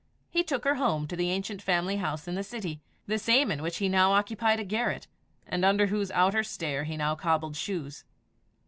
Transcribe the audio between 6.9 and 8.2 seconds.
now cobbled shoes.